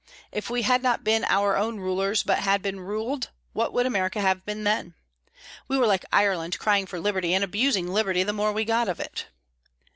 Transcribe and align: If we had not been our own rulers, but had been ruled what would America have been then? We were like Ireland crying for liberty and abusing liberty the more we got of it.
If 0.31 0.49
we 0.49 0.63
had 0.63 0.81
not 0.81 1.03
been 1.03 1.23
our 1.25 1.55
own 1.55 1.79
rulers, 1.79 2.23
but 2.23 2.39
had 2.39 2.63
been 2.63 2.79
ruled 2.79 3.29
what 3.53 3.71
would 3.71 3.85
America 3.85 4.19
have 4.19 4.43
been 4.47 4.63
then? 4.63 4.95
We 5.67 5.77
were 5.77 5.85
like 5.85 6.05
Ireland 6.11 6.57
crying 6.57 6.87
for 6.87 6.99
liberty 6.99 7.35
and 7.35 7.43
abusing 7.43 7.87
liberty 7.87 8.23
the 8.23 8.33
more 8.33 8.51
we 8.51 8.65
got 8.65 8.89
of 8.89 8.99
it. 8.99 9.27